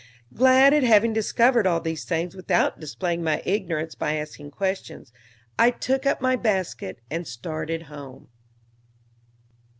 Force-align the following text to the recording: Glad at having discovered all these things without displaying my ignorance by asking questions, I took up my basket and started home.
Glad 0.33 0.73
at 0.73 0.81
having 0.81 1.13
discovered 1.13 1.67
all 1.67 1.79
these 1.79 2.05
things 2.05 2.33
without 2.35 2.79
displaying 2.79 3.21
my 3.23 3.39
ignorance 3.45 3.93
by 3.93 4.15
asking 4.15 4.49
questions, 4.49 5.13
I 5.59 5.69
took 5.69 6.07
up 6.07 6.19
my 6.19 6.35
basket 6.35 6.97
and 7.11 7.27
started 7.27 7.83
home. 7.83 8.27